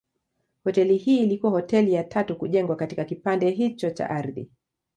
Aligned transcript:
Hoteli 0.63 0.97
hii 0.97 1.23
ilikuwa 1.23 1.51
hoteli 1.51 1.93
ya 1.93 2.03
tatu 2.03 2.35
kujengwa 2.35 2.75
katika 2.75 3.05
kipande 3.05 3.51
hicho 3.51 3.89
cha 3.91 4.09
ardhi. 4.09 4.49